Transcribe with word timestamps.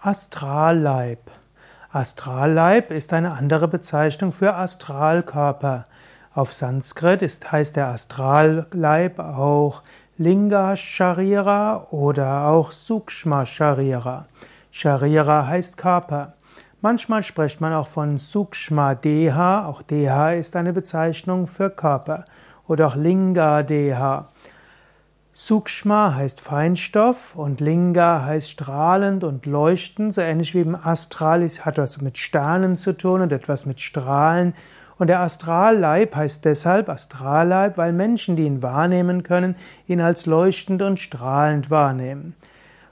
Astralleib. 0.00 1.28
Astralleib 1.90 2.92
ist 2.92 3.12
eine 3.12 3.32
andere 3.32 3.66
Bezeichnung 3.66 4.32
für 4.32 4.54
Astralkörper. 4.54 5.82
Auf 6.32 6.54
Sanskrit 6.54 7.20
ist, 7.20 7.50
heißt 7.50 7.74
der 7.74 7.88
Astralleib 7.88 9.18
auch 9.18 9.82
Linga 10.16 10.76
Sharira 10.76 11.88
oder 11.90 12.46
auch 12.46 12.70
Sukshma 12.70 13.44
Sharira. 13.44 14.26
Sharira 14.70 15.48
heißt 15.48 15.76
Körper. 15.76 16.34
Manchmal 16.80 17.24
spricht 17.24 17.60
man 17.60 17.72
auch 17.72 17.88
von 17.88 18.18
Sukshma 18.18 18.94
Deha, 18.94 19.66
auch 19.66 19.82
Deha 19.82 20.30
ist 20.30 20.54
eine 20.54 20.72
Bezeichnung 20.72 21.48
für 21.48 21.70
Körper, 21.70 22.24
oder 22.68 22.86
auch 22.86 22.94
Linga 22.94 23.64
Deha. 23.64 24.28
Sukshma 25.40 26.16
heißt 26.16 26.40
Feinstoff 26.40 27.36
und 27.36 27.60
Linga 27.60 28.24
heißt 28.24 28.50
strahlend 28.50 29.22
und 29.22 29.46
leuchtend, 29.46 30.12
so 30.12 30.20
ähnlich 30.20 30.52
wie 30.52 30.62
im 30.62 30.74
Astral 30.74 31.48
hat 31.60 31.78
das 31.78 32.00
mit 32.00 32.18
Sternen 32.18 32.76
zu 32.76 32.92
tun 32.92 33.20
und 33.20 33.30
etwas 33.30 33.64
mit 33.64 33.80
Strahlen. 33.80 34.54
Und 34.98 35.06
der 35.06 35.20
Astralleib 35.20 36.16
heißt 36.16 36.44
deshalb 36.44 36.88
Astralleib, 36.88 37.78
weil 37.78 37.92
Menschen, 37.92 38.34
die 38.34 38.46
ihn 38.46 38.62
wahrnehmen 38.62 39.22
können, 39.22 39.54
ihn 39.86 40.00
als 40.00 40.26
leuchtend 40.26 40.82
und 40.82 40.98
strahlend 40.98 41.70
wahrnehmen. 41.70 42.34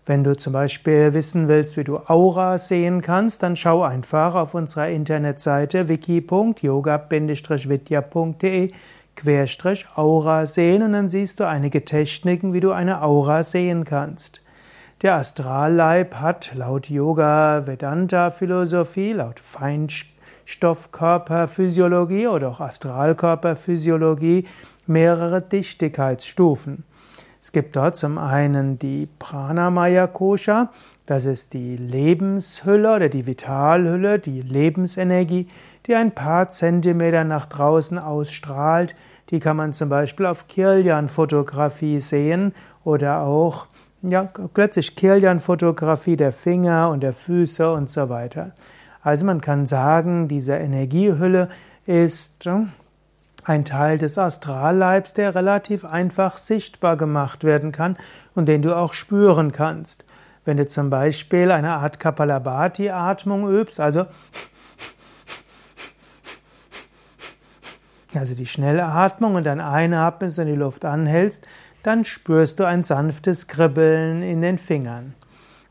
Wenn 0.07 0.23
du 0.23 0.37
zum 0.37 0.53
Beispiel 0.53 1.15
wissen 1.15 1.49
willst, 1.49 1.77
wie 1.77 1.83
du 1.83 1.99
Aura 1.99 2.59
sehen 2.59 3.03
kannst, 3.03 3.43
dann 3.43 3.57
schau 3.57 3.83
einfach 3.83 4.37
auf 4.37 4.55
unserer 4.55 4.89
Internetseite 4.89 5.89
wiki.yoga-vidya.de 5.89 8.73
Querstrich 9.17 9.87
Aura 9.97 10.47
sehen 10.47 10.83
und 10.83 10.93
dann 10.93 11.09
siehst 11.09 11.41
du 11.41 11.49
einige 11.49 11.85
Techniken, 11.85 12.53
wie 12.53 12.61
du 12.61 12.71
eine 12.71 13.03
Aura 13.03 13.43
sehen 13.43 13.83
kannst. 13.85 14.41
Der 15.03 15.17
Astralleib 15.17 16.15
hat 16.15 16.53
laut 16.55 16.89
Yoga 16.89 17.67
Vedanta 17.67 18.31
Philosophie, 18.31 19.13
laut 19.13 19.41
Feinstoffkörperphysiologie 19.41 22.29
oder 22.29 22.49
auch 22.49 22.61
Astralkörperphysiologie 22.61 24.47
mehrere 24.87 25.43
Dichtigkeitsstufen. 25.43 26.85
Es 27.47 27.53
gibt 27.53 27.77
dort 27.77 27.97
zum 27.97 28.19
einen 28.19 28.77
die 28.77 29.09
Pranamaya 29.21 30.09
Kosha, 30.09 30.71
das 31.07 31.27
ist 31.27 31.53
die 31.53 31.77
Lebenshülle 31.77 32.97
oder 32.97 33.09
die 33.09 33.25
Vitalhülle, 33.25 34.19
die 34.19 34.43
Lebensenergie, 34.43 35.47
die 35.87 35.95
ein 35.95 36.11
paar 36.11 36.51
Zentimeter 36.51 37.23
nach 37.23 37.47
draußen 37.47 38.01
ausstrahlt. 38.01 38.97
Die 39.31 39.39
kann 39.39 39.57
man 39.57 39.75
zum 39.75 39.89
Beispiel 39.89 40.27
auf 40.27 40.49
Kirlian-Fotografie 40.49 42.01
sehen 42.01 42.53
oder 42.83 43.21
auch 43.21 43.69
ja, 44.03 44.29
plötzlich 44.53 44.97
Kirlian-Fotografie 44.97 46.17
der 46.17 46.33
Finger 46.33 46.91
und 46.91 47.05
der 47.05 47.13
Füße 47.13 47.71
und 47.71 47.89
so 47.89 48.09
weiter. 48.09 48.55
Also 49.03 49.25
man 49.25 49.41
kann 49.41 49.67
sagen, 49.67 50.27
diese 50.27 50.57
Energiehülle 50.57 51.49
ist 51.87 52.45
ein 53.47 53.65
Teil 53.65 53.97
des 53.97 54.19
Astralleibs, 54.19 55.15
der 55.15 55.35
relativ 55.35 55.85
einfach 55.85 56.37
sichtbar 56.37 56.97
gemacht 56.97 57.45
werden 57.45 57.71
kann 57.71 57.97
und 58.35 58.47
den 58.47 58.61
du 58.61 58.77
auch 58.77 58.93
spüren 58.93 59.53
kannst. 59.53 60.05
Wenn 60.45 60.57
du 60.57 60.67
zum 60.67 60.91
Beispiel 60.91 61.53
eine 61.53 61.71
Art 61.71 62.01
Kapalabhati-Atmung 62.01 63.49
übst, 63.49 63.79
also 63.79 64.07
also 68.15 68.35
die 68.35 68.47
schnelle 68.47 68.85
Atmung 68.85 69.35
und 69.35 69.45
dann 69.45 69.61
einatmest 69.61 70.39
und 70.39 70.47
die 70.47 70.55
Luft 70.55 70.85
anhältst, 70.85 71.47
dann 71.83 72.05
spürst 72.05 72.59
du 72.59 72.65
ein 72.65 72.83
sanftes 72.83 73.47
Kribbeln 73.47 74.23
in 74.23 74.41
den 74.41 74.59
Fingern. 74.59 75.15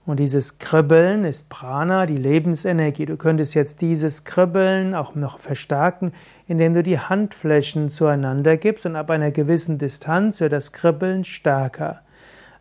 Und 0.05 0.19
dieses 0.19 0.59
Kribbeln 0.59 1.25
ist 1.25 1.49
Prana, 1.49 2.05
die 2.05 2.17
Lebensenergie. 2.17 3.07
Du 3.07 3.17
könntest 3.17 3.55
jetzt 3.55 3.81
dieses 3.81 4.23
Kribbeln 4.23 4.93
auch 4.93 5.15
noch 5.15 5.39
verstärken, 5.39 6.11
indem 6.47 6.75
du 6.75 6.83
die 6.83 6.99
Handflächen 6.99 7.89
zueinander 7.89 8.57
gibst 8.57 8.85
und 8.85 8.95
ab 8.95 9.09
einer 9.09 9.31
gewissen 9.31 9.79
Distanz 9.79 10.41
wird 10.41 10.53
das 10.53 10.71
Kribbeln 10.71 11.23
stärker. 11.23 12.01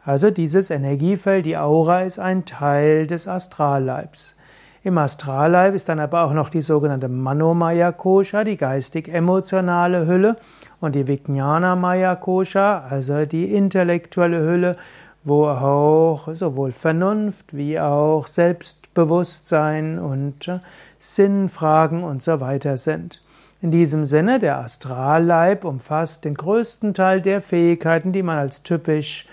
Also 0.07 0.31
dieses 0.31 0.71
Energiefeld, 0.71 1.45
die 1.45 1.59
Aura 1.59 2.03
ist 2.03 2.19
ein 2.19 2.47
Teil 2.47 3.07
des 3.07 3.29
Astralleibs. 3.29 4.35
Im 4.83 4.97
Astralleib 4.97 5.75
ist 5.75 5.89
dann 5.89 6.01
aber 6.01 6.25
auch 6.25 6.35
noch 6.35 6.51
die 6.51 6.61
sogenannte 6.61 7.09
Manomaya 7.09 7.93
Kosha, 7.93 8.45
die 8.45 8.57
geistig-emotionale 8.57 10.07
Hülle, 10.07 10.37
und 10.81 10.95
die 10.95 11.07
Vijnana 11.07 11.77
Maya 11.77 12.15
Kosha, 12.15 12.85
also 12.91 13.25
die 13.25 13.55
intellektuelle 13.55 14.41
Hülle, 14.41 14.77
wo 15.25 15.47
auch 15.47 16.29
sowohl 16.35 16.73
Vernunft 16.73 17.57
wie 17.57 17.81
auch 17.81 18.27
Selbstbewusstsein 18.27 19.99
und 19.99 20.61
Sinnfragen 20.99 22.05
und 22.05 22.23
so 22.23 22.41
weiter 22.41 22.77
sind. 22.77 23.21
In 23.63 23.71
diesem 23.71 24.05
Sinne, 24.05 24.39
der 24.39 24.59
Astralleib 24.59 25.65
umfasst 25.65 26.27
den 26.27 26.35
größten 26.35 26.93
Teil 26.93 27.23
der 27.23 27.41
Fähigkeiten, 27.41 28.13
die 28.13 28.23
man 28.23 28.37
als 28.37 28.63
typisch 28.63 29.27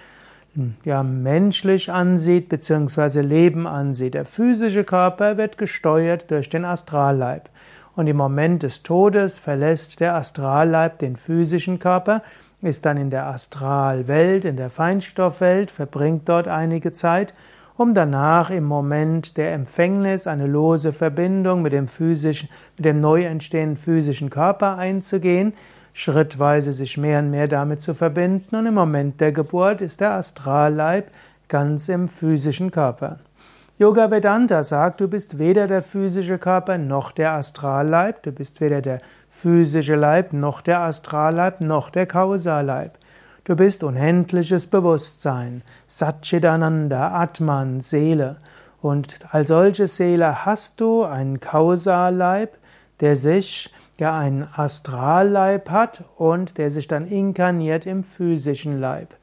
ja, 0.83 1.03
menschlich 1.03 1.91
ansieht 1.91 2.49
bzw. 2.49 3.21
Leben 3.21 3.67
ansieht. 3.67 4.13
Der 4.13 4.25
physische 4.25 4.83
Körper 4.83 5.37
wird 5.37 5.57
gesteuert 5.57 6.31
durch 6.31 6.49
den 6.49 6.65
Astralleib. 6.65 7.49
Und 7.95 8.07
im 8.07 8.17
Moment 8.17 8.63
des 8.63 8.83
Todes 8.83 9.37
verlässt 9.37 9.99
der 9.99 10.15
Astralleib 10.15 10.99
den 10.99 11.17
physischen 11.17 11.79
Körper, 11.79 12.23
ist 12.61 12.85
dann 12.85 12.97
in 12.97 13.09
der 13.09 13.25
Astralwelt, 13.27 14.45
in 14.45 14.57
der 14.57 14.69
Feinstoffwelt, 14.69 15.71
verbringt 15.71 16.29
dort 16.29 16.47
einige 16.47 16.91
Zeit, 16.91 17.33
um 17.77 17.93
danach 17.93 18.51
im 18.51 18.65
Moment 18.65 19.37
der 19.37 19.53
Empfängnis 19.53 20.27
eine 20.27 20.45
lose 20.45 20.93
Verbindung 20.93 21.61
mit 21.63 21.73
dem 21.73 21.87
physischen, 21.87 22.49
mit 22.77 22.85
dem 22.85 23.01
neu 23.01 23.23
entstehenden 23.23 23.77
physischen 23.77 24.29
Körper 24.29 24.77
einzugehen, 24.77 25.53
schrittweise 25.93 26.71
sich 26.71 26.97
mehr 26.97 27.19
und 27.19 27.31
mehr 27.31 27.47
damit 27.47 27.81
zu 27.81 27.93
verbinden 27.93 28.55
und 28.55 28.65
im 28.65 28.75
Moment 28.75 29.19
der 29.19 29.31
Geburt 29.31 29.81
ist 29.81 29.99
der 29.99 30.11
Astralleib 30.11 31.11
ganz 31.47 31.89
im 31.89 32.07
physischen 32.07 32.71
Körper. 32.71 33.19
Yoga 33.81 34.11
Vedanta 34.11 34.61
sagt, 34.61 35.01
du 35.01 35.07
bist 35.07 35.39
weder 35.39 35.65
der 35.65 35.81
physische 35.81 36.37
Körper 36.37 36.77
noch 36.77 37.11
der 37.11 37.31
Astralleib, 37.31 38.21
du 38.21 38.31
bist 38.31 38.61
weder 38.61 38.79
der 38.79 39.01
physische 39.27 39.95
Leib 39.95 40.33
noch 40.33 40.61
der 40.61 40.81
Astralleib 40.81 41.61
noch 41.61 41.89
der 41.89 42.05
Kausalleib. 42.05 42.99
Du 43.43 43.55
bist 43.55 43.83
unendliches 43.83 44.67
Bewusstsein, 44.67 45.63
Satchidananda, 45.87 47.11
Atman, 47.11 47.81
Seele. 47.81 48.35
Und 48.83 49.17
als 49.31 49.47
solche 49.47 49.87
Seele 49.87 50.45
hast 50.45 50.79
du 50.79 51.03
einen 51.03 51.39
Kausalleib, 51.39 52.59
der 52.99 53.15
sich 53.15 53.73
der 53.97 54.13
einen 54.13 54.47
Astralleib 54.55 55.71
hat 55.71 56.03
und 56.17 56.59
der 56.59 56.69
sich 56.69 56.87
dann 56.87 57.07
inkarniert 57.07 57.87
im 57.87 58.03
physischen 58.03 58.79
Leib. 58.79 59.15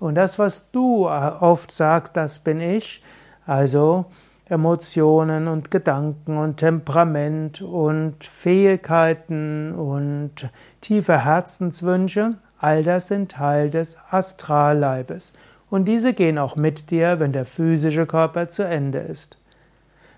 Und 0.00 0.16
das, 0.16 0.38
was 0.38 0.70
du 0.70 1.08
oft 1.08 1.72
sagst, 1.72 2.14
das 2.14 2.40
bin 2.40 2.60
ich, 2.60 3.02
also 3.46 4.06
Emotionen 4.46 5.48
und 5.48 5.70
Gedanken 5.70 6.36
und 6.36 6.58
Temperament 6.58 7.62
und 7.62 8.22
Fähigkeiten 8.22 9.72
und 9.72 10.50
tiefe 10.80 11.24
Herzenswünsche, 11.24 12.34
all 12.58 12.82
das 12.82 13.08
sind 13.08 13.32
Teil 13.32 13.70
des 13.70 13.96
Astralleibes. 14.10 15.32
Und 15.70 15.86
diese 15.86 16.12
gehen 16.12 16.38
auch 16.38 16.54
mit 16.54 16.90
dir, 16.90 17.18
wenn 17.18 17.32
der 17.32 17.46
physische 17.46 18.04
Körper 18.04 18.50
zu 18.50 18.62
Ende 18.62 18.98
ist. 18.98 19.38